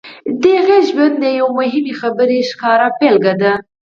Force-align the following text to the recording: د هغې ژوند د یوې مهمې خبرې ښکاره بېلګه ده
د 0.41 0.43
هغې 0.59 0.79
ژوند 0.89 1.15
د 1.19 1.25
یوې 1.39 1.51
مهمې 1.59 1.93
خبرې 2.01 2.39
ښکاره 2.49 2.87
بېلګه 2.97 3.33
ده 3.41 3.53